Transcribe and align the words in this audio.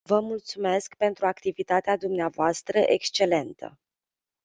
Vă 0.07 0.19
mulțumesc 0.19 0.95
pentru 0.97 1.25
activitatea 1.25 1.97
dvs.. 1.97 2.61
excelentă. 2.85 3.79